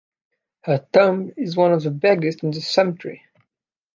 Her 0.63 0.83
tomb 0.91 1.31
is 1.37 1.55
one 1.55 1.73
of 1.73 1.83
the 1.83 1.91
biggest 1.91 2.41
in 2.43 2.49
the 2.49 2.59
cemetery. 2.59 3.21